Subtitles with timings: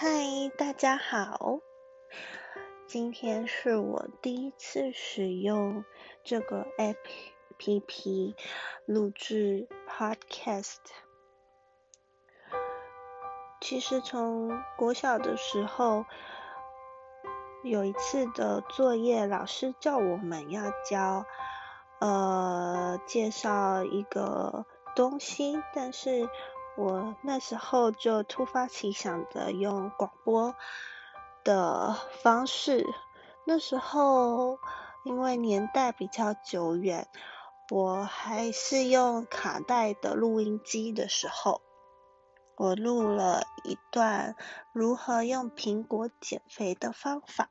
[0.00, 0.08] 嗨，
[0.56, 1.58] 大家好！
[2.86, 5.84] 今天是我第一次使用
[6.22, 8.36] 这个 APP
[8.86, 10.76] 录制 Podcast。
[13.60, 16.04] 其实从国小的时候，
[17.64, 21.26] 有一次的作业，老师叫我们要教，
[21.98, 26.28] 呃，介绍一个东西，但是
[26.78, 30.54] 我那时候就突发奇想的用广播
[31.42, 32.86] 的方式。
[33.44, 34.60] 那时候
[35.04, 37.08] 因为年代比较久远，
[37.70, 41.60] 我还是用卡带的录音机的时候。
[42.56, 44.36] 我录了一段
[44.72, 47.50] 如何用苹果减肥的方法，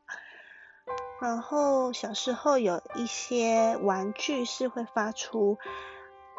[1.22, 5.58] 然后小时候有一些玩具是会发出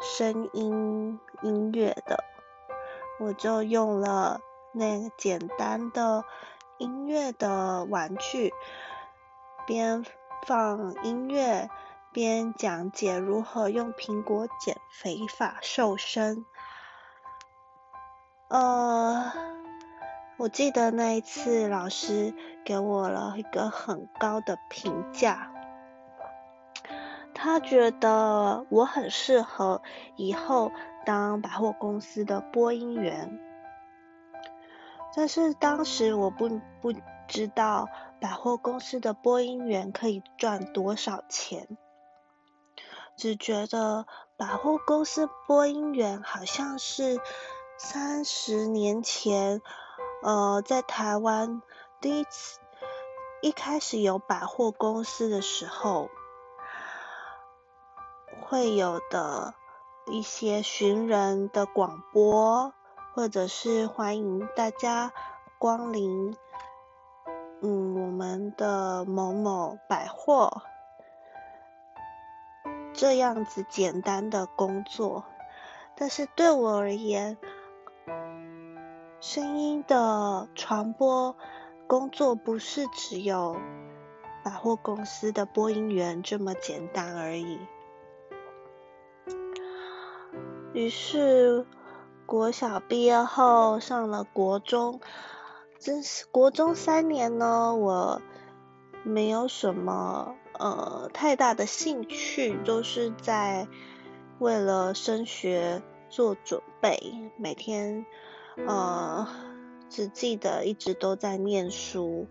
[0.01, 2.23] 声音音乐的，
[3.19, 4.39] 我就用了
[4.71, 6.23] 那个简单的
[6.77, 8.53] 音乐的玩具，
[9.67, 10.05] 边
[10.47, 11.69] 放音乐
[12.13, 16.45] 边讲解如何用苹果减肥法瘦身。
[18.47, 19.31] 呃，
[20.37, 22.33] 我记得那一次老师
[22.65, 25.51] 给我了一个很高的评价，
[27.35, 29.81] 他觉得我很适合
[30.15, 30.71] 以后
[31.05, 33.39] 当百货公司的播音员。
[35.15, 36.93] 但是当时我不不
[37.27, 37.87] 知道
[38.19, 41.67] 百货公司的播音员可以赚多少钱，
[43.15, 44.05] 只觉得
[44.37, 47.19] 百货公司播音员好像是。
[47.81, 49.61] 三十年前，
[50.21, 51.61] 呃，在台湾
[52.01, 52.59] 第一次
[53.41, 56.09] 一开始有百货公司的时候，
[58.41, 59.53] 会有的
[60.09, 62.73] 一些寻人的广播，
[63.13, 65.11] 或者是欢迎大家
[65.57, 66.35] 光临，
[67.61, 70.63] 嗯，我们的某某百货，
[72.93, 75.23] 这样子简单的工作，
[75.95, 77.37] 但是对我而言。
[79.21, 81.35] 声音的传播
[81.87, 83.57] 工作不是只有
[84.45, 87.59] 百货公司的播音员这么简单而已。
[90.79, 91.65] 于是
[92.25, 95.01] 国小毕业后上了国中，
[95.77, 98.21] 真是国中三年呢，我
[99.03, 103.67] 没有什么呃太大的兴趣，都是在
[104.39, 106.97] 为了升学做准备，
[107.35, 108.05] 每天。
[108.65, 109.27] 呃，
[109.89, 112.25] 只记得一直都在念书，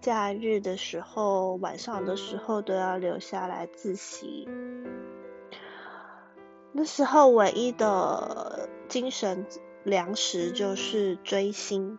[0.00, 4.48] 假日的时候、晚上的时候都要留下来自习。
[6.72, 9.46] 那时候唯一的精神
[9.84, 11.98] 粮食就是追星。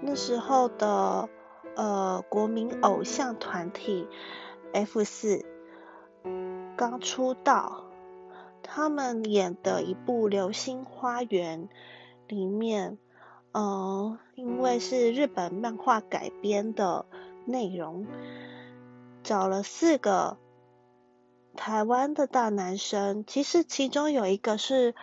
[0.00, 1.28] 那时候的
[1.76, 4.06] 呃国民偶像团体
[4.72, 5.44] F 四
[6.76, 7.84] 刚出道，
[8.62, 11.68] 他们演的一部《流星花园》。
[12.28, 12.96] 里面，
[13.50, 17.06] 嗯，因为是日本漫画改编的
[17.44, 18.06] 内容，
[19.24, 20.38] 找了四个
[21.56, 24.94] 台湾的大男生，其实其中有一个是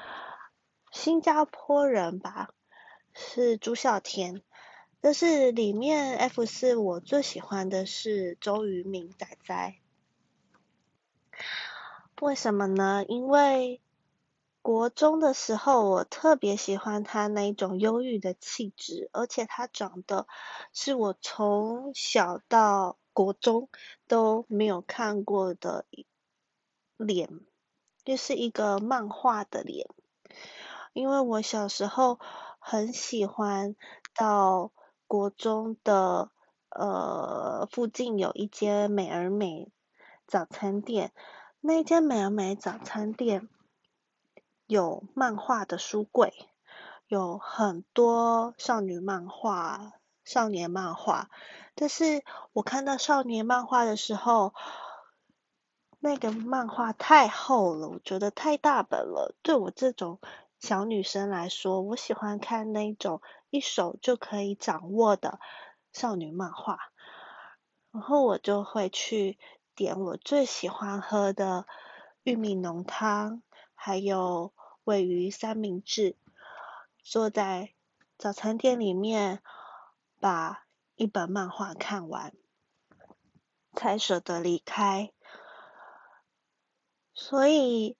[0.91, 2.49] 新加坡人吧，
[3.13, 4.41] 是朱孝天。
[4.99, 9.75] 但是里面 F 四我最喜欢的是周渝民仔仔，
[12.21, 13.05] 为什么呢？
[13.07, 13.81] 因为。
[14.63, 20.27] 国中的时候，我特别喜欢他那种忧郁的气质，而且他长得
[20.73, 23.69] 是我从小到国中
[24.09, 25.85] 都没有看过的
[26.97, 27.29] 脸，
[28.03, 29.87] 就是一个漫画的脸。
[30.93, 32.19] 因为我小时候
[32.59, 33.75] 很喜欢
[34.15, 34.71] 到
[35.07, 36.31] 国中的
[36.69, 39.71] 呃附近有一间美而美
[40.25, 41.13] 早餐店，
[41.61, 43.47] 那一间美而美早餐店。
[44.65, 46.33] 有漫画的书柜，
[47.07, 49.93] 有很多少女漫画、
[50.25, 51.29] 少年漫画。
[51.73, 54.53] 但是我看到少年漫画的时候，
[56.07, 59.35] 那个漫画太厚了，我觉得太大本了。
[59.41, 60.21] 对我这种
[60.57, 65.41] 小女生来说，我喜欢看那种一手就可以掌握的
[65.91, 66.79] 少女漫画。
[67.91, 69.37] 然后我就会去
[69.75, 71.65] 点我最喜欢喝的
[72.23, 73.43] 玉米浓汤，
[73.75, 74.53] 还有。
[74.87, 76.15] 位于三明治，
[77.03, 77.73] 坐在
[78.17, 79.41] 早餐店里面，
[80.21, 80.63] 把
[80.95, 82.31] 一本漫画看完，
[83.73, 85.11] 才舍得离开。
[87.19, 87.97] 所以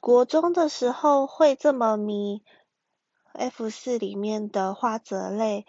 [0.00, 2.42] 国中的时候会这么迷
[3.34, 5.66] F 四里面的花泽类，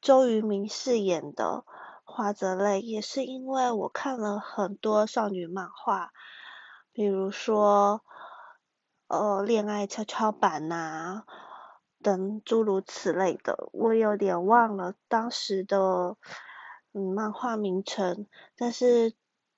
[0.00, 1.64] 周渝民饰演的
[2.02, 6.10] 花泽类，也是因为我看了很多少女漫画，
[6.92, 8.02] 比如说
[9.06, 11.22] 呃恋爱跷跷板呐，
[12.02, 16.16] 等诸如此类的，我有点忘了当时的
[16.92, 18.26] 嗯漫画名称，
[18.56, 19.14] 但是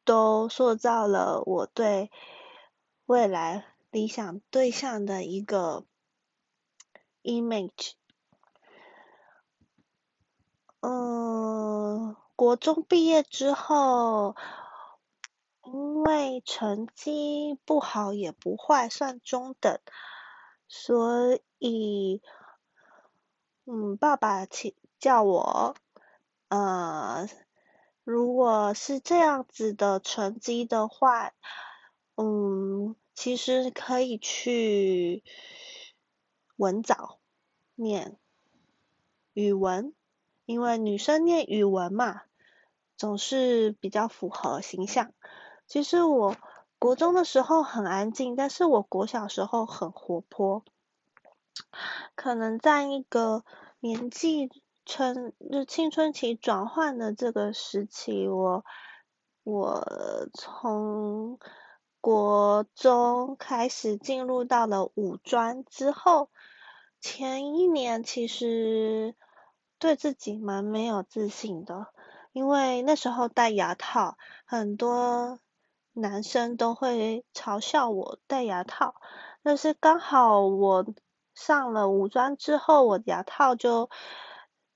[0.07, 2.11] 都塑造了我对
[3.05, 5.85] 未来理想对象的一个
[7.23, 7.93] image。
[10.81, 14.37] 嗯，国中毕业之后，
[15.65, 19.81] 因为成绩不好也不坏，算中等，
[20.69, 22.23] 所以，
[23.65, 25.75] 嗯，爸爸请叫我，
[26.49, 27.29] 呃，
[28.07, 31.33] 如果是这样子的成绩的话，
[32.15, 35.25] 嗯，其实可以去
[36.55, 37.19] 文藻
[37.75, 38.17] 念
[39.33, 39.93] 语文。
[40.45, 42.23] 因为女生念语文嘛，
[42.97, 45.13] 总是比较符合形象。
[45.67, 46.37] 其实我
[46.79, 50.65] 国中的时候很安静，但是我国小时候很活泼。
[52.15, 53.45] 可能在一个
[53.81, 54.49] 年纪
[54.87, 58.65] 春就青春期转换的这个时期，我
[59.43, 59.87] 我
[60.33, 61.39] 从
[62.01, 66.31] 国中开始进入到了五专之后，
[67.03, 69.15] 前一年其实。
[69.79, 71.89] 对自己蛮没有自信的，
[72.33, 74.17] 因为那时候戴牙套，
[74.47, 75.39] 很多
[75.93, 78.95] 男生都会嘲笑我戴牙套。
[79.43, 80.87] 但是刚好我
[81.35, 83.91] 上了五专之后，我牙套就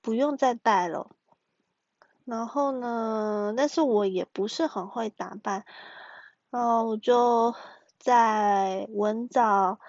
[0.01, 1.09] 不用再戴了。
[2.25, 5.65] 然后呢，但是我也不是很会打扮，
[6.49, 7.55] 然后我就
[7.99, 9.79] 在文藻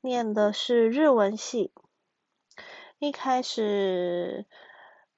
[0.00, 1.72] 念的是日文系。
[2.98, 4.46] 一开始，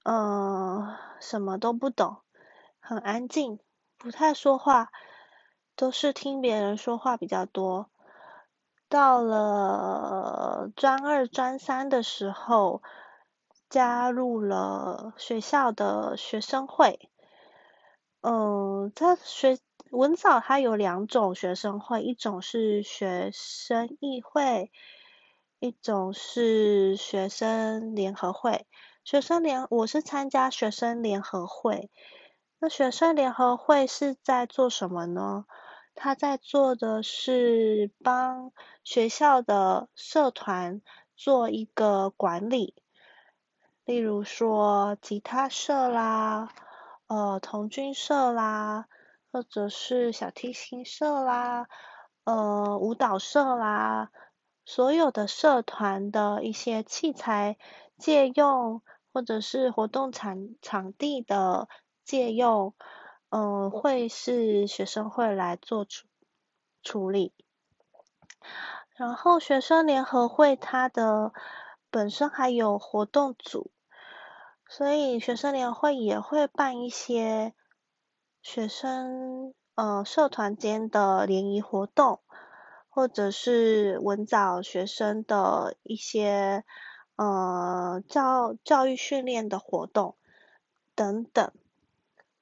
[0.05, 2.19] 嗯，什么都不懂，
[2.79, 3.59] 很安静，
[3.99, 4.91] 不太说话，
[5.77, 7.91] 都是听别人说话比较多。
[8.89, 12.83] 到了专二、专三的时候，
[13.71, 17.09] 加入了学校的学生会。
[18.21, 19.59] 嗯，在学
[19.91, 24.71] 文藻，它有两种学生会，一种是学生议会。
[25.63, 28.67] 一种是学生联合会，
[29.05, 31.91] 学生联我是参加学生联合会。
[32.59, 35.45] 那学生联合会是在做什么呢？
[35.95, 38.53] 他在做的是帮
[38.85, 40.81] 学校的社团
[41.15, 42.75] 做一个管理，
[43.91, 46.49] 例如说吉他社啦，
[47.09, 48.87] 呃童军社啦，
[49.33, 51.67] 或者是小提琴社啦，
[52.23, 54.13] 呃舞蹈社啦。
[54.65, 57.59] 所有的社团的一些器材
[57.99, 58.81] 借用，
[59.13, 61.69] 或者是活动场场地的
[62.05, 62.77] 借用，
[63.31, 66.07] 嗯，会是学生会来做处
[66.85, 67.35] 处理。
[68.95, 71.33] 然后学生联合会它的
[71.91, 73.73] 本身还有活动组，
[74.71, 77.53] 所以学生联会也会办一些
[78.41, 82.21] 学生呃社团间的联谊活动。
[82.93, 86.65] 或者是文藻学生的一些
[87.15, 90.17] 呃教教育训练的活动
[90.97, 91.53] 等等，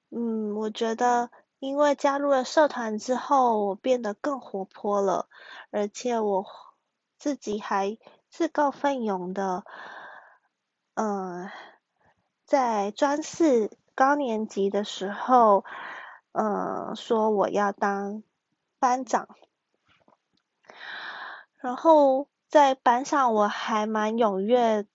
[0.08, 5.28] 嗯，我觉得因为加入了社团之后，我变得更活泼了，
[5.70, 6.46] 而且我
[7.18, 7.98] 自己还
[8.30, 9.64] 自告奋勇的，
[10.94, 11.50] 嗯，
[12.48, 15.66] 在专四高年级的时候，
[16.32, 18.22] 嗯，说我要当
[18.78, 19.28] 班长。
[21.58, 24.86] 然后在班上我还蛮踊跃、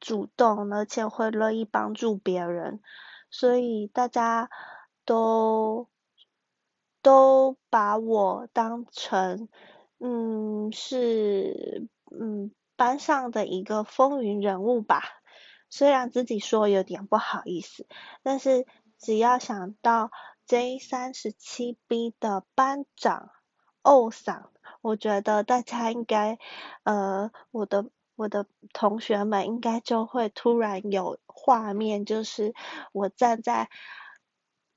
[0.00, 2.80] 主动，而且会乐意帮助别人，
[3.28, 4.48] 所以大家
[5.04, 5.86] 都
[7.02, 9.50] 都把我当成
[9.98, 15.19] 嗯是嗯班上的一个风云人物吧。
[15.70, 17.86] 虽然自己说有点不好意思，
[18.22, 18.66] 但是
[18.98, 20.10] 只要想到
[20.44, 23.30] J 三十七 B 的班长
[23.82, 24.50] 欧桑。
[24.82, 26.38] 我觉得大家应该，
[26.84, 32.54] 呃，我的我的同学们应该就会突然有画面，就是
[32.92, 33.68] 我站在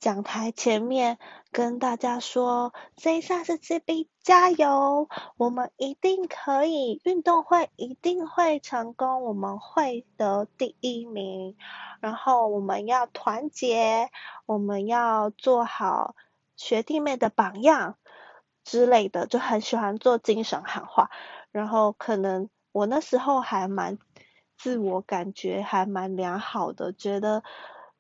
[0.03, 1.17] 讲台前面
[1.53, 5.07] 跟大家说：“Z 三十七 B 加油，
[5.38, 11.55] 我们一定可以，运动会一定会成功，我们会得第一名。
[12.01, 14.10] 然后我们要团结，
[14.45, 16.17] 我们要做好
[16.57, 17.95] 学弟妹的榜样。”
[18.65, 21.12] 之类的就很喜欢做精神喊话，
[21.51, 23.98] 然后可能我那时候还蛮
[24.57, 27.41] 自我感觉还蛮良好的，觉得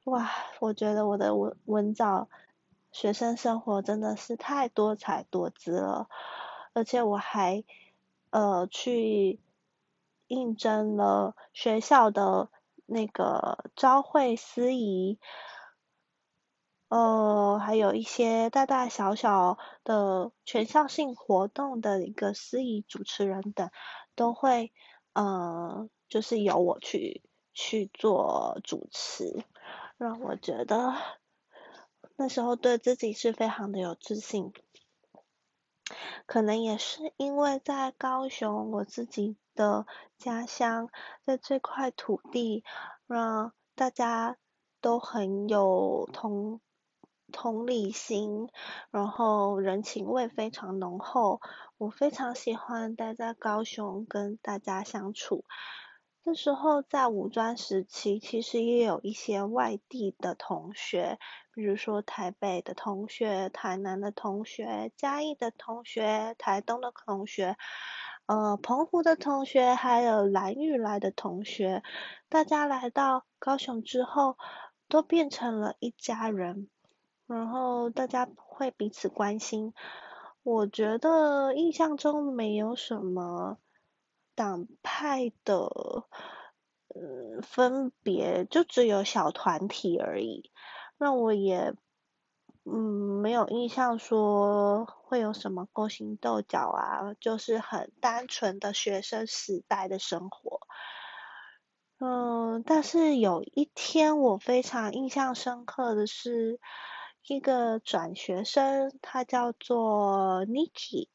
[0.05, 0.29] 哇，
[0.59, 2.27] 我觉得我的文文藻
[2.91, 6.09] 学生生活真的是太多彩多姿了，
[6.73, 7.63] 而且我还
[8.29, 9.39] 呃去
[10.27, 12.49] 应征了学校的
[12.85, 15.19] 那个招会司仪。
[16.89, 23.71] 呃，还有一些大大小小的全校性活动的一个司仪主持人等，
[24.15, 24.71] 都会
[25.13, 29.43] 呃，就是由我去去做主持，
[29.97, 30.93] 让我觉得
[32.15, 34.53] 那时候对自己是非常的有自信。
[36.25, 39.85] 可能也是因为在高雄，我自己的
[40.17, 40.89] 家乡，
[41.23, 42.63] 在这块土地，
[43.07, 44.37] 让大家
[44.81, 46.61] 都很有同。
[47.31, 48.47] 同理心，
[48.91, 51.41] 然后人情味非常浓厚。
[51.79, 55.43] 我非常喜欢待在高雄跟大家相处。
[56.25, 61.19] 那时候在五专时期，其实也有一些外地的同学，
[61.53, 67.57] 比如说台北的同学、台南的同学、嘉义的同学、台东的同学，
[68.25, 71.83] 呃，澎湖的同学，还有兰屿来的同学。
[72.29, 74.37] 大家来到高雄之后，
[74.87, 76.69] 都变成了一家人。
[77.27, 79.73] 然后大家会彼此关心，
[80.41, 83.57] 我觉得印象中没有什么
[84.35, 85.69] 党派的
[86.95, 90.51] 嗯分别，就只有小团体而已。
[90.97, 91.73] 那我也
[92.65, 100.61] 嗯没有印象说会有什么勾心斗角啊，就是很单纯的学生时代的生活。
[101.99, 106.59] 嗯，但是有一天我非常印象深刻的是。
[107.25, 111.07] 一个转学生，他叫做 Niki，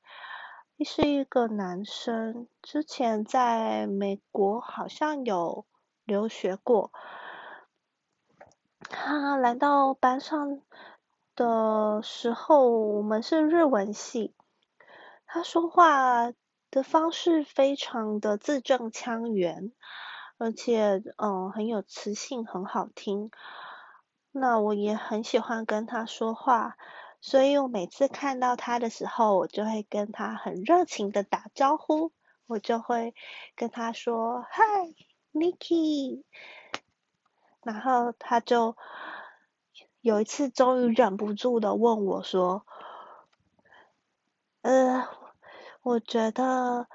[0.85, 5.67] 是一个男生，之前在美国好像有
[6.05, 6.93] 留学过。
[8.89, 10.61] 他来到班上
[11.35, 14.35] 的时候，我们是日文系，
[15.27, 16.33] 他说话
[16.71, 19.73] 的方式非常的字正腔圆，
[20.39, 23.31] 而且嗯很有磁性，很好听。
[24.31, 26.77] 那我也很喜欢跟他说话，
[27.21, 32.13] 所以我每次看到他的时候，我就会跟他很热情的打招呼，
[32.47, 33.15] 我就会
[33.57, 34.63] 跟他说嗨
[35.33, 36.23] ，Nicky，
[37.63, 38.77] 然后他就
[40.01, 42.65] 有一次终于忍不住的问我说，
[44.63, 45.09] 呃，
[45.83, 46.89] 我觉得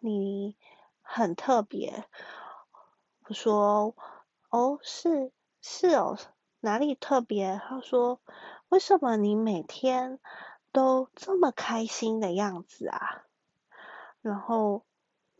[0.00, 0.56] 你
[1.00, 2.04] 很特别，
[3.24, 3.94] 我说，
[4.50, 5.32] 哦，是。
[5.60, 6.16] 是哦，
[6.60, 7.60] 哪里特别？
[7.68, 8.20] 他说
[8.68, 10.18] ：“为什么你每天
[10.72, 13.24] 都这么开心的样子啊？”
[14.20, 14.84] 然后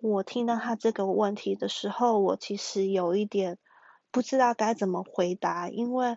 [0.01, 3.59] 我听到他这个问题的时候，我其实有一点
[4.11, 6.17] 不知道该怎么回答，因为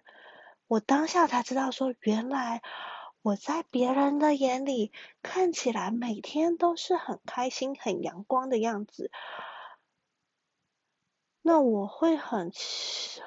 [0.68, 2.62] 我当下才知道说，原来
[3.22, 4.92] 我在别人的眼里
[5.22, 9.12] 看起来每天都是很开心、很阳光的样子。
[11.42, 12.52] 那我会很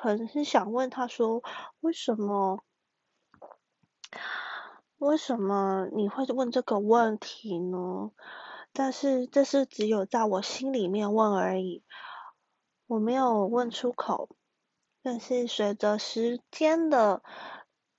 [0.00, 1.42] 很很想问他说，
[1.80, 2.64] 为什么
[4.98, 8.10] 为什么你会问这个问题呢？
[8.72, 11.82] 但是这是只有在我心里面问而已，
[12.86, 14.28] 我没有问出口。
[15.02, 17.22] 但是随着时间的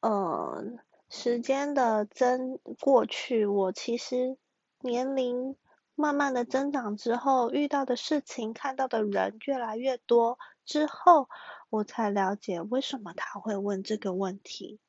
[0.01, 0.63] 呃
[1.09, 4.37] 时间的增过去，我其实
[4.81, 5.55] 年龄。
[5.97, 11.29] 慢慢的增长之后，遇到的事情、看到的人越来越多之后，
[11.69, 14.81] 我才了解为什么他会问这个问题。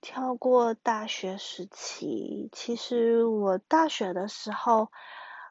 [0.00, 4.90] 跳过大学时期，其实我大学的时候，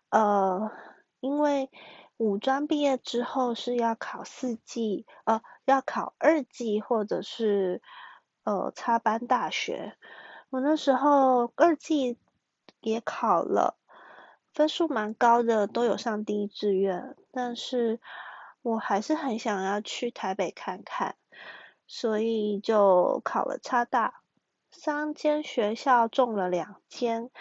[0.10, 0.72] 呃，
[1.20, 1.70] 因为
[2.18, 7.82] 五专毕业之后是要考四季，呃，要考二季或者是
[8.44, 9.98] 呃插班大学，
[10.50, 12.18] 我那时候二季。
[12.80, 13.76] 也考了，
[14.54, 18.00] 分数蛮高的，都有上第一志愿，但是
[18.62, 21.16] 我还是很想要去台北看看，
[21.88, 24.22] 所以就考了差大，
[24.80, 27.32] 三间学校中了两间，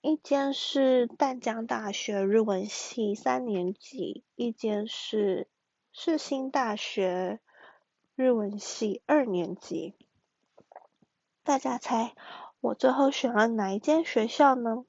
[0.00, 5.48] 一间是淡江大学日文系三年级，一间是
[5.92, 7.38] 世新大学
[8.16, 9.94] 日文系二年级，
[11.44, 12.12] 大家猜？
[12.60, 14.84] 我最后选了哪一间学校呢？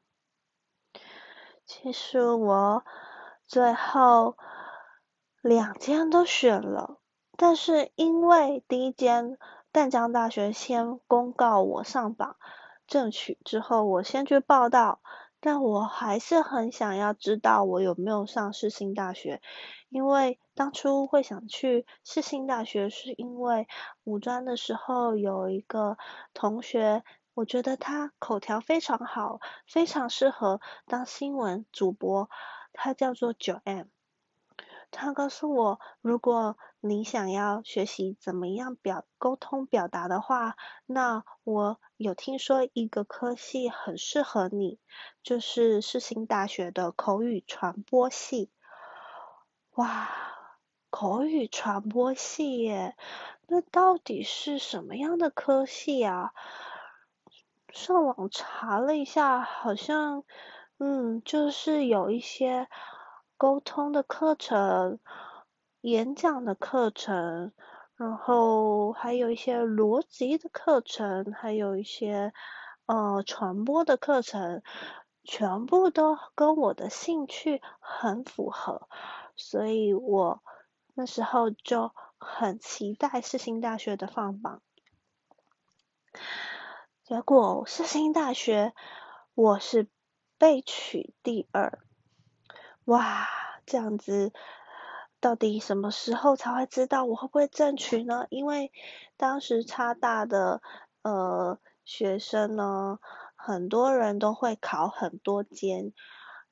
[1.68, 2.84] 其实我
[3.46, 4.36] 最后
[5.40, 6.98] 两间都选了，
[7.38, 9.38] 但是因为第一间
[9.74, 12.38] 淡江大学先公告我上榜
[12.86, 15.01] 正取之后，我先去报到，
[15.39, 19.42] 但我还是很想要知道我有没有上世新大学，
[19.89, 23.68] 因为当初会想去世新大学，是因为
[24.03, 25.98] 五专的时候有一个
[26.36, 27.03] 同学，
[27.34, 32.30] 我觉得他口条非常好，非常适合当新闻主播，
[32.74, 33.88] 他叫做九 M。
[34.94, 44.80] 他告诉我，如果你想要学习怎么样表沟通表达的话，那我有听说一个科系很适合你，
[45.24, 48.52] 就是世新大学的口语传播系。
[49.72, 50.08] 哇，
[50.92, 52.96] 口语传播系耶，
[53.48, 56.32] 那到底是什么样的科系啊？
[57.72, 60.24] 上网查了一下，好像，
[60.78, 62.70] 嗯，就是有一些。
[63.38, 65.00] 沟通的课程、
[65.82, 67.52] 演讲的课程，
[67.96, 72.34] 然后还有一些逻辑的课程，还有一些
[72.86, 74.62] 呃传播的课程，
[75.24, 78.88] 全部都跟我的兴趣很符合，
[79.36, 80.42] 所以我
[80.94, 84.62] 那时候就很期待世新大学的放榜。
[87.04, 88.74] 结果世新大学
[89.34, 89.90] 我是
[90.38, 91.83] 被取第二。
[92.86, 93.30] 哇，
[93.66, 94.34] 这样子，
[95.22, 98.28] 到底什么时候才会知道我会不会争取呢？
[98.30, 98.74] 因为
[99.16, 100.62] 当时差大的
[101.02, 103.00] 呃学生呢，
[103.38, 105.94] 很多人都会考很多间，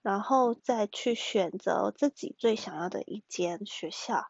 [0.01, 4.27] 然后再去选择自己最想要的一间学校，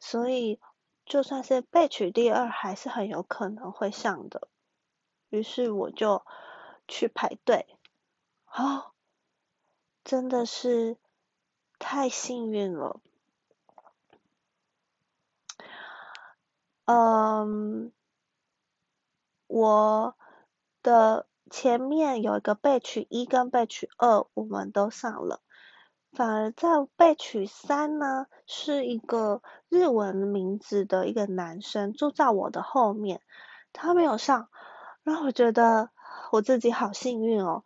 [0.00, 0.58] 所以
[1.04, 4.48] 就算是被取第二，还是很有可能会上的。
[5.28, 6.24] 于是我就
[6.88, 7.66] 去排队，
[8.46, 8.92] 哦，
[10.02, 10.96] 真的是。
[11.86, 12.98] 太幸运了，
[16.86, 17.92] 嗯，
[19.46, 20.16] 我
[20.82, 25.42] 的前面有一个被取一跟被取二，我们都上了，
[26.10, 33.20] 反而在被取三呢，是一个日文名字的一个男生坐在我的后面，
[33.74, 34.48] 他没有上，
[35.02, 35.90] 让我觉得
[36.32, 37.62] 我自己好幸运哦，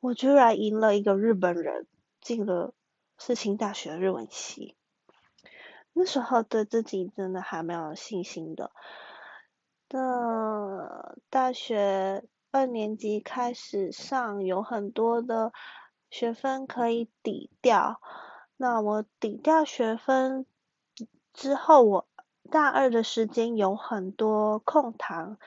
[0.00, 1.86] 我居然赢了一个日本人
[2.20, 2.74] 进了。
[3.26, 4.76] 世新大学日文系，
[5.94, 8.70] 那时候对自己真的还蛮有信心的。
[9.88, 15.54] 那大学二年级开始上，有很多的
[16.10, 17.98] 学分可以抵掉。
[18.58, 20.44] 那我抵掉学分
[21.32, 22.06] 之后，我
[22.50, 25.38] 大二的时间有很多空堂，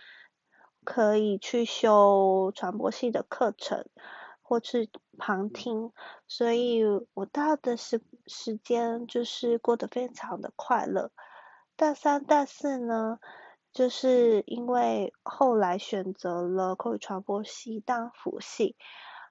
[0.83, 3.85] 可以去修传播系的课程。
[4.41, 5.91] 或是旁听，
[6.27, 11.11] 所以我大的时时间就是过得非常的快乐。
[11.75, 13.19] 大三、大四呢，
[13.73, 18.75] 就是因为后来选择了口语传播系当辅系，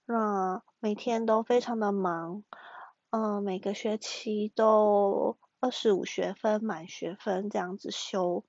[0.05, 2.45] 那每天都非常的忙，
[3.11, 8.45] 嗯，每个学期都二十五学分满学分这样子修，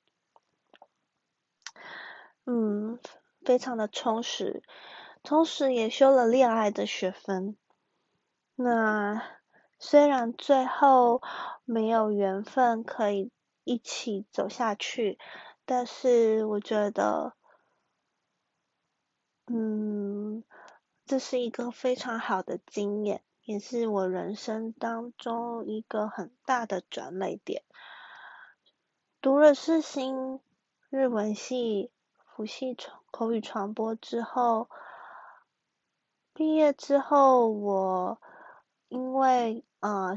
[2.45, 2.99] 嗯，
[3.43, 4.61] 非常的充实。
[5.23, 7.57] 同时也修了恋爱的学分。
[8.55, 9.21] 那
[9.77, 11.21] 虽然最后
[11.65, 13.31] 没有缘分可以
[13.63, 15.19] 一起走下去，
[15.65, 17.33] 但是我觉得，
[19.45, 20.43] 嗯，
[21.05, 27.63] 这是一个非常好的经验，也是我人生当中一个很大的转捩点。
[29.21, 30.39] 读了世新
[30.89, 31.91] 日文系
[32.25, 34.69] 辅系传口语传播之后。
[36.37, 38.21] 毕业之后，我
[38.89, 40.15] 因为呃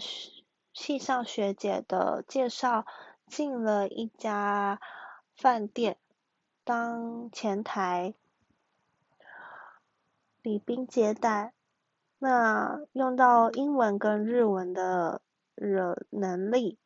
[0.75, 2.85] 系上学姐的介绍，
[3.27, 4.79] 进了一家
[5.35, 5.97] 饭店
[6.63, 8.13] 当前台
[10.43, 11.55] 礼宾接待。
[12.19, 15.23] 那用到英文跟日文的
[15.55, 16.79] 人能力，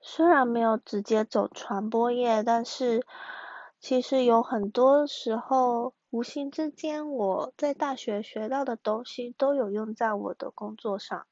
[0.00, 3.06] 虽然没有直接走传播业，但是
[3.78, 5.92] 其实有很多时候。
[6.16, 11.26] 无形之间，我在大学学到的东西都有用在我的工作上。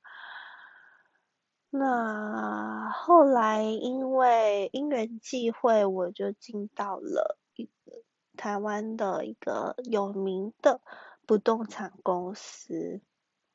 [1.71, 8.03] 那后来因为因缘际会，我就进到了一个
[8.37, 10.83] 台湾的一个有名的
[11.25, 13.01] 不动产公司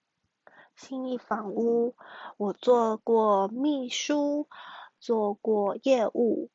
[0.75, 1.95] ——新义房屋。
[2.37, 4.47] 我做过秘书，
[4.99, 6.49] 做过业务，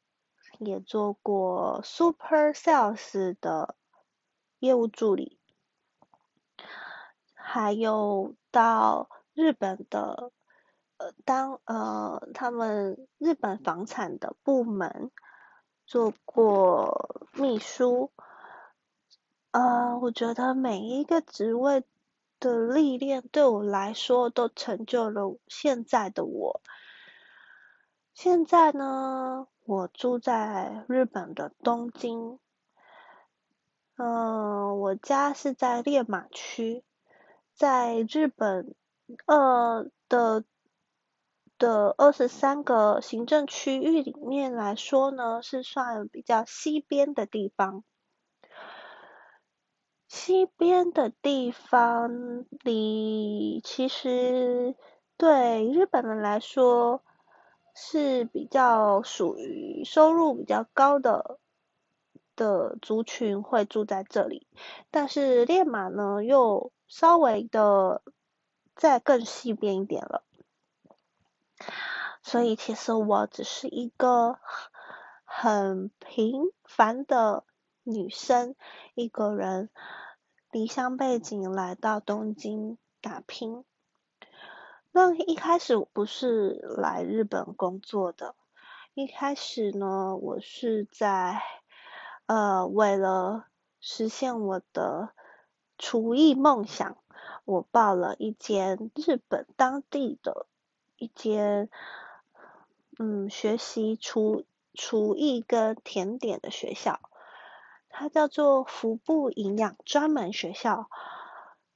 [0.59, 3.77] 也做过 super sales 的。
[4.65, 5.39] 业务助理，
[7.35, 10.33] 还有到日本的
[10.97, 15.11] 呃当呃他们日本房产的部门
[15.85, 18.11] 做过秘书，
[19.51, 21.85] 呃我觉得每一个职位
[22.41, 26.63] 的历练对我来说都成就了现在的我。
[28.15, 32.39] 现在呢，我住在日本的东京，
[33.97, 36.83] 嗯，我家是在练马区，
[37.55, 38.75] 在日本
[39.27, 40.45] 呃的
[41.59, 47.85] 的二十三个行政区域里面来说呢，是算比较西边的地方。
[50.09, 54.75] 西边的地方里，其实
[55.17, 57.03] 对日本人来说
[57.75, 61.39] 是比较属于收入比较高的
[62.37, 64.47] 的族群会住在这里，
[64.91, 68.03] 但是练马呢又稍微的
[68.77, 70.23] 再更西边一点了，
[72.23, 74.39] 所以其实我只是一个
[75.25, 77.45] 很平凡的
[77.83, 78.55] 女生，
[78.95, 79.71] 一个人。
[80.51, 83.65] 离乡背景来到东京打拼。
[84.93, 88.37] 那一开始我不是来日本工作的，
[88.95, 91.43] 一开始呢，我是在
[92.27, 93.47] 呃为了
[93.81, 95.11] 实现我的
[95.79, 96.97] 厨艺梦想，
[97.45, 100.47] 我报了一间日本当地的
[100.97, 101.69] 一间
[102.99, 107.01] 嗯学习厨厨艺跟甜点的学校。
[107.97, 110.91] 它叫做福部营养专门学校。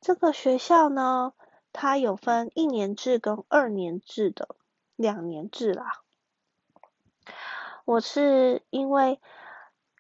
[0.00, 1.32] 这个学校呢，
[1.72, 4.56] 它有分一年制跟二年制的
[4.96, 6.02] 两年制啦。
[7.84, 9.20] 我是因为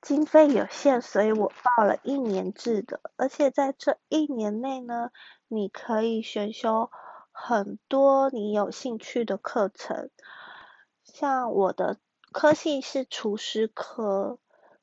[0.02, 3.00] 经费有限，所以我报了一年制的。
[3.16, 5.10] 而且在这一年内呢，
[5.48, 6.90] 你可以选修
[7.32, 10.10] 很多你有兴趣的课程。
[11.04, 11.98] 像我的
[12.32, 14.38] 科系是厨师科。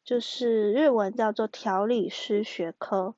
[0.05, 3.15] 就是日文叫做调理师学科，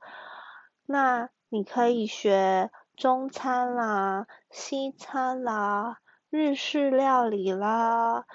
[0.86, 5.98] 那你可以学中餐啦、西餐啦、
[6.30, 8.26] 日式料理啦，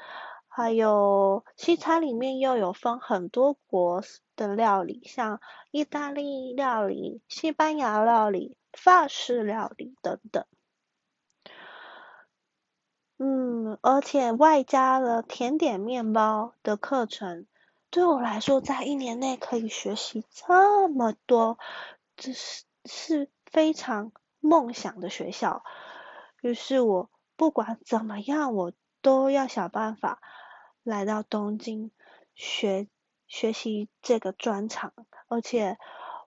[0.54, 4.02] 还有西餐里面又有分很多国
[4.36, 10.44] 的料理，像意大利料理、西班牙料理、法式料理等等。
[13.16, 17.46] 嗯，而且外加了甜点面包的课程。
[17.88, 21.58] 对我来说，在一年内可以学习这么多，
[22.14, 25.64] 这是是非常梦想的学校。
[26.42, 30.20] 于是我不管怎么样，我都要想办法
[30.82, 31.90] 来到东京
[32.34, 32.88] 学
[33.26, 34.92] 学习这个专长，
[35.28, 35.78] 而且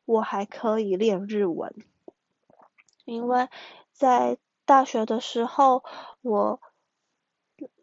[0.06, 1.74] 我还可以练日文，
[3.04, 3.50] 因为
[3.92, 5.84] 在大学的时候，
[6.22, 6.60] 我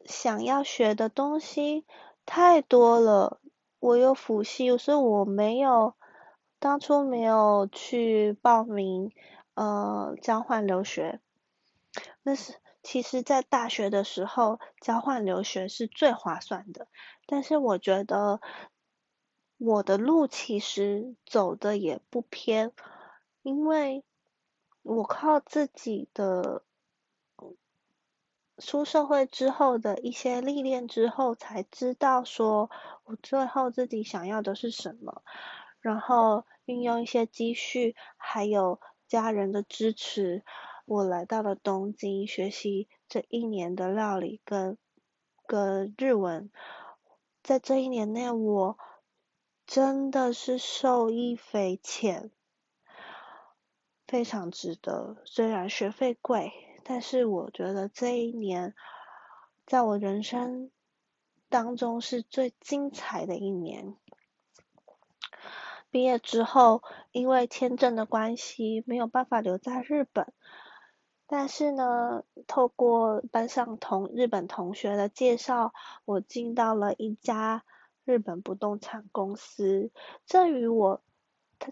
[0.04, 1.84] 想要学的东西
[2.26, 3.38] 太多了。
[3.78, 5.94] 我有辅系，所以我没有
[6.60, 9.10] 当初没有去报名
[9.54, 11.20] 呃交换留学。
[12.22, 16.88] 那是其实，在大学的时候交换留学是最划算的，
[17.26, 18.40] 但是我觉得
[19.58, 22.72] 我的路其实走的也不偏，
[23.42, 24.04] 因为
[24.82, 26.64] 我靠自己的。
[28.58, 32.70] 出社会之后的一些历练之后，才知道说
[33.04, 35.22] 我最后自己想要的是什么，
[35.80, 40.44] 然后运用一些积蓄，还有家人的支持，
[40.84, 44.76] 我来到了东京学习这一年的料理跟
[45.46, 46.50] 跟日文，
[47.42, 48.78] 在这一年内，我
[49.66, 52.30] 真的是受益匪浅，
[54.06, 56.52] 非常值得，虽然学费贵。
[56.84, 58.74] 但是我觉得这一年，
[59.66, 60.72] 在我人生
[61.48, 63.94] 当中是最精彩的一年。
[65.92, 70.32] 毕业之后，因为签证的关系，没有办法留在日本。
[71.32, 75.72] 但是呢，透过班上同日本同学的介绍，
[76.04, 77.64] 我进到了一家
[78.04, 79.90] 日本不动产公司。
[80.26, 81.00] 这与我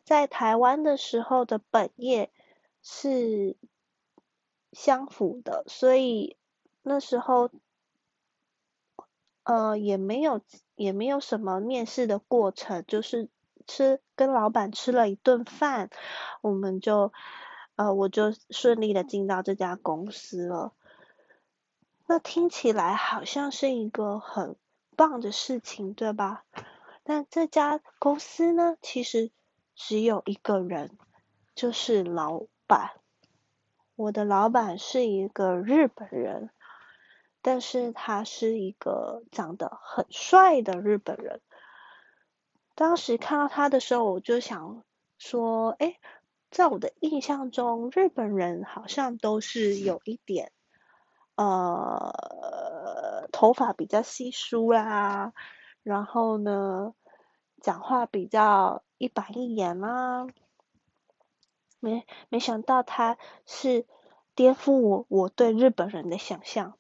[0.05, 2.33] 在台湾的时候的本业
[2.83, 3.59] 是。
[4.73, 6.37] 相符的，所以
[6.83, 7.51] 那时候，
[9.43, 10.43] 呃，也没有
[10.77, 13.29] 也没有什么面试的过程，就是
[13.67, 15.91] 吃跟老板吃了一顿饭，
[16.41, 17.13] 我们就，
[17.81, 20.75] 呃，我就顺利的进到这家公司了。
[22.07, 24.55] 那听起来好像是一个很
[24.97, 26.45] 棒的事情，对吧？
[27.05, 29.31] 但这家公司呢，其实
[29.75, 30.99] 只有一个人，
[31.55, 32.91] 就是老板。
[33.97, 36.51] 我的老板是一个日本人，
[37.41, 41.41] 但是他是一个长得很帅的日本人。
[42.75, 44.85] 当时看到他的时候，我就想
[45.17, 45.99] 说，哎，
[46.51, 50.51] 在我的印象中，日本人好像都是有一点，
[51.37, 55.33] 呃，头发比较稀疏啦，
[55.83, 56.95] 然后呢，
[57.61, 60.27] 讲话比较一板一眼啦。
[61.79, 63.87] 没没想到他是
[64.35, 66.75] 颠覆我我对日本人的想象。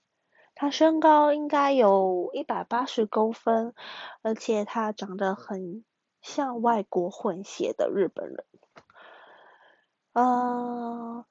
[0.54, 3.72] 他身高应该有一百八十公分，
[4.20, 5.84] 而且他长得很
[6.20, 8.44] 像外国混血的日本人。
[10.12, 11.24] 呃，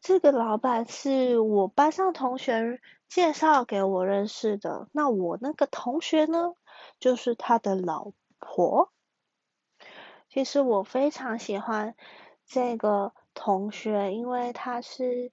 [0.00, 4.88] 这个老板是我班上同学介绍给我认识的。
[4.92, 6.54] 那我那个同学呢，
[7.00, 8.92] 就是他的老婆。
[10.28, 11.96] 其实我非常喜欢
[12.46, 15.32] 这个同学，因为他是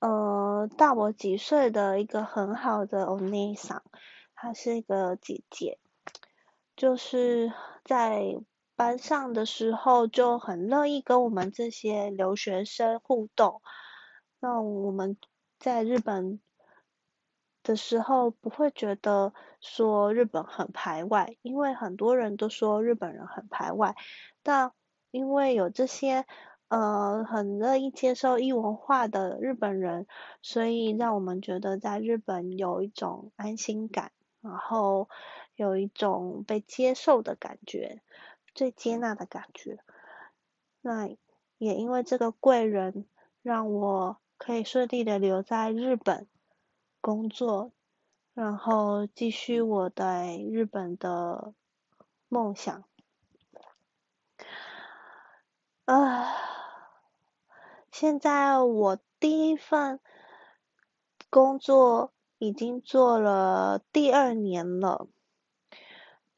[0.00, 3.82] 呃大我几岁的一个很好的欧尼桑，
[4.34, 5.78] 她是一个姐姐，
[6.76, 7.52] 就是
[7.84, 8.38] 在。
[8.78, 13.60] 班上的时候就很乐意跟我们这些留学生互动。
[14.38, 15.16] 那我们
[15.58, 16.38] 在日本
[17.64, 23.96] 的时候不会觉得说日本很排外，因为很多人都说日本人很排外。
[24.44, 24.70] 但
[25.10, 26.24] 因为有这些
[26.68, 30.06] 呃很乐意接受异文化的日本人，
[30.40, 35.08] 所以让我们觉得在日本有一种安心感，然后
[35.56, 38.00] 有一种被接受的感觉。
[38.58, 39.78] 最接纳的感觉，
[40.80, 41.06] 那
[41.58, 43.06] 也因为这个贵人，
[43.40, 46.26] 让我可以顺利的留在日本
[47.00, 47.70] 工作，
[48.34, 51.54] 然后继续我在日本的
[52.26, 52.82] 梦想。
[55.84, 56.34] 啊，
[57.92, 60.00] 现在我第一份
[61.30, 65.06] 工作已经做了第二年了。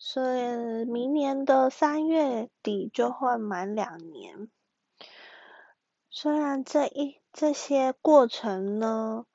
[0.03, 4.51] 所以明年的三月底就会满两年。
[6.09, 9.27] 虽然这一这些过程呢，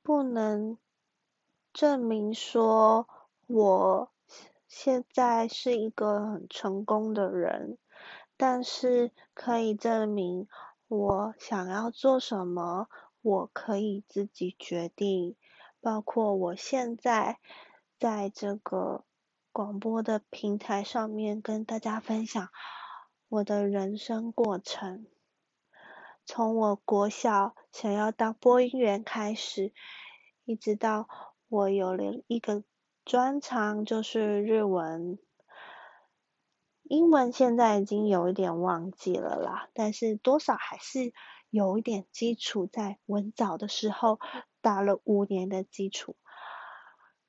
[0.00, 0.78] 不能
[1.72, 3.08] 证明说
[3.48, 4.12] 我
[4.68, 7.78] 现在是一个很成功的人，
[8.36, 10.46] 但是可以证明
[10.86, 12.88] 我想要做什么，
[13.20, 15.34] 我可以自己决定。
[15.80, 17.40] 包括我现在
[17.98, 19.02] 在这个。
[19.52, 22.48] 广播的平台上面跟大家分享
[23.28, 25.06] 我的人生过程，
[26.24, 29.74] 从我国小想要当播音员开始，
[30.46, 31.06] 一直到
[31.48, 32.64] 我有了一个
[33.04, 35.18] 专长就是日文，
[36.84, 41.12] 英文现在已经有一点忘记了啦，但是多少还是
[41.50, 44.18] 有一点基础，在文藻的时候
[44.62, 46.16] 打了五年的基础，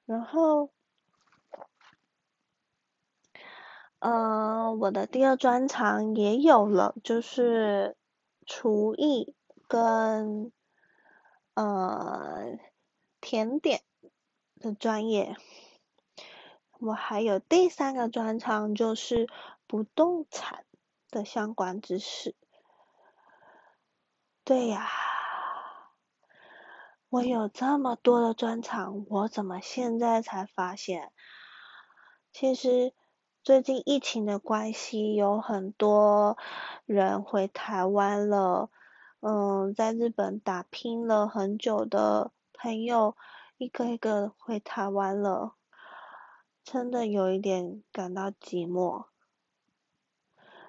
[0.06, 0.72] 然后。
[4.04, 7.96] 呃，我的第二专长也有了，就是
[8.46, 9.34] 厨艺
[9.70, 10.52] 跟
[11.54, 12.60] 呃
[13.22, 13.82] 甜点
[14.60, 15.38] 的专业。
[16.80, 19.30] 我还有第三个专长，就是
[19.68, 20.66] 不动产
[21.10, 22.36] 的相关知识。
[24.44, 24.86] 对呀，
[27.08, 31.14] 我有这么多的专长，我怎么现在才发现？
[32.34, 32.94] 其实。
[33.44, 36.38] 最近疫情的关系，有很多
[36.86, 38.70] 人回台湾了。
[39.20, 43.18] 嗯，在日本打拼了很久的朋友，
[43.58, 45.56] 一个一个回台湾了，
[46.64, 49.08] 真的有一点感到寂寞。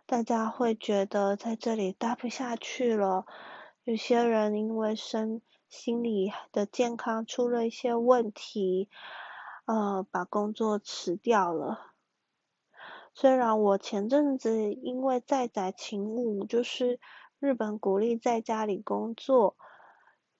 [0.04, 3.24] 大家会觉得在这里待不下去了。
[3.84, 8.88] 有些人因为身心理的健康出了一些问题，
[9.64, 11.93] 呃，把工作辞掉了。
[13.16, 16.98] 虽然我前阵子因为在宅勤务，就是
[17.38, 19.56] 日本鼓励在家里工作、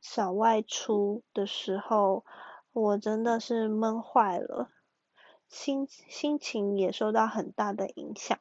[0.00, 2.24] 少外出的时候，
[2.72, 4.70] 我真的是闷坏了，
[5.48, 8.40] 心心情也受到很大的影响。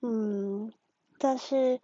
[0.00, 0.72] 嗯，
[1.18, 1.82] 但是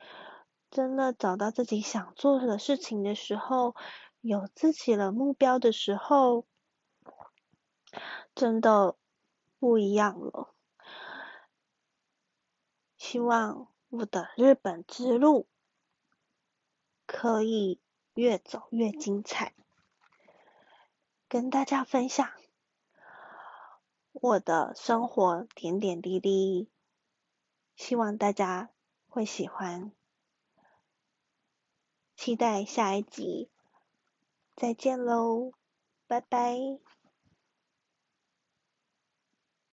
[0.71, 3.75] 真的找到自己想做的事情的时候，
[4.23, 6.47] 有自己的目标的时候，
[8.35, 8.97] 真的。
[9.59, 10.55] 不一样了，
[12.97, 15.49] 希望我的日本之路
[17.07, 17.81] 可以
[18.15, 19.55] 越走越精彩，
[21.29, 22.31] 跟大家分享
[24.13, 26.71] 我的生活点点滴滴，
[27.75, 28.71] 希望大家
[29.09, 29.93] 会喜欢，
[32.17, 33.51] 期待下一集，
[34.55, 35.53] 再见喽，
[36.07, 36.88] 拜拜。